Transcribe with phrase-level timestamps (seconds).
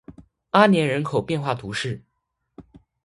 [0.49, 2.01] 阿年人口变化图示